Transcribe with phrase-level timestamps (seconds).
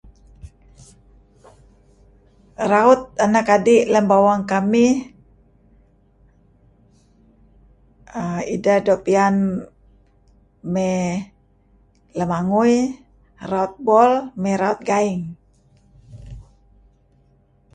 [2.71, 4.93] Raut anak adi' lem bawang kamih
[8.19, 9.35] err ideh doo piyan
[10.73, 11.01] mey
[12.17, 12.75] lamangui
[13.51, 14.11] raut bol
[14.41, 15.21] mey raut gaing.